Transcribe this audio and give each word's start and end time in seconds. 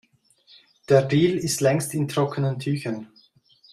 Der 0.89 1.03
Deal 1.03 1.37
ist 1.37 1.61
längst 1.61 1.93
in 1.93 2.07
trockenen 2.07 2.57
Tüchern. 2.57 3.09